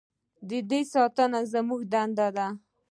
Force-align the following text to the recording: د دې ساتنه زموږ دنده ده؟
د 0.49 0.51
دې 0.69 0.81
ساتنه 0.93 1.39
زموږ 1.53 1.81
دنده 1.93 2.27
ده؟ 2.35 2.47